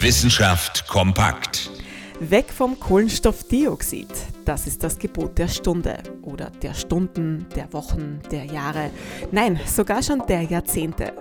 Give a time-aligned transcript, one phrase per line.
[0.00, 1.72] Wissenschaft kompakt.
[2.20, 4.06] Weg vom Kohlenstoffdioxid.
[4.44, 8.92] Das ist das Gebot der Stunde oder der Stunden, der Wochen, der Jahre.
[9.32, 11.14] Nein, sogar schon der Jahrzehnte.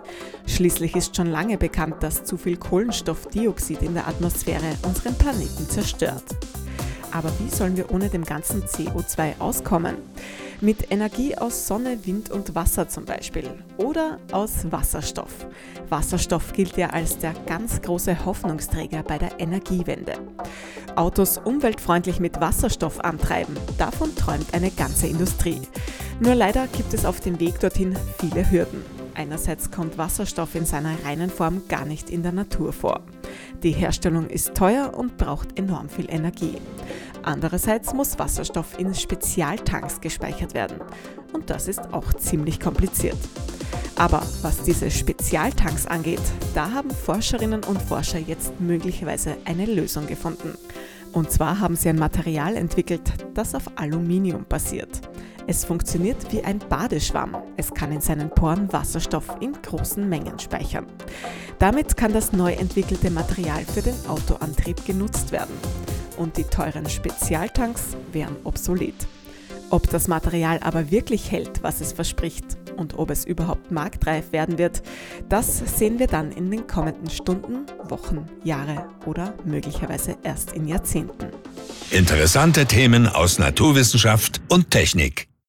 [0.46, 6.36] Schließlich ist schon lange bekannt, dass zu viel Kohlenstoffdioxid in der Atmosphäre unseren Planeten zerstört.
[7.12, 9.96] Aber wie sollen wir ohne dem ganzen CO2 auskommen?
[10.60, 13.48] Mit Energie aus Sonne, Wind und Wasser zum Beispiel.
[13.78, 15.46] Oder aus Wasserstoff.
[15.90, 20.14] Wasserstoff gilt ja als der ganz große Hoffnungsträger bei der Energiewende.
[20.96, 25.62] Autos umweltfreundlich mit Wasserstoff antreiben, davon träumt eine ganze Industrie.
[26.20, 28.84] Nur leider gibt es auf dem Weg dorthin viele Hürden.
[29.14, 33.02] Einerseits kommt Wasserstoff in seiner reinen Form gar nicht in der Natur vor.
[33.62, 36.56] Die Herstellung ist teuer und braucht enorm viel Energie.
[37.28, 40.80] Andererseits muss Wasserstoff in Spezialtanks gespeichert werden.
[41.34, 43.18] Und das ist auch ziemlich kompliziert.
[43.98, 46.22] Aber was diese Spezialtanks angeht,
[46.56, 50.54] da haben Forscherinnen und Forscher jetzt möglicherweise eine Lösung gefunden.
[51.12, 55.02] Und zwar haben sie ein Material entwickelt, das auf Aluminium basiert.
[55.48, 57.36] Es funktioniert wie ein Badeschwamm.
[57.58, 60.86] Es kann in seinen Poren Wasserstoff in großen Mengen speichern.
[61.60, 65.56] Damit kann das neu entwickelte Material für den Autoantrieb genutzt werden
[66.18, 69.08] und die teuren Spezialtanks wären obsolet.
[69.70, 72.46] Ob das Material aber wirklich hält, was es verspricht
[72.78, 74.82] und ob es überhaupt marktreif werden wird,
[75.28, 81.28] das sehen wir dann in den kommenden Stunden, Wochen, Jahre oder möglicherweise erst in Jahrzehnten.
[81.92, 85.27] Interessante Themen aus Naturwissenschaft und Technik.